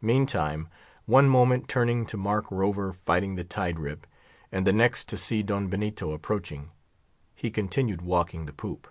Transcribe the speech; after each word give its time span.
Meantime, 0.00 0.66
one 1.06 1.28
moment 1.28 1.68
turning 1.68 2.04
to 2.04 2.16
mark 2.16 2.50
"Rover" 2.50 2.92
fighting 2.92 3.36
the 3.36 3.44
tide 3.44 3.78
rip, 3.78 4.08
and 4.50 4.66
the 4.66 4.72
next 4.72 5.08
to 5.08 5.16
see 5.16 5.40
Don 5.40 5.68
Benito 5.68 6.10
approaching, 6.10 6.72
he 7.36 7.48
continued 7.48 8.02
walking 8.02 8.46
the 8.46 8.52
poop. 8.52 8.88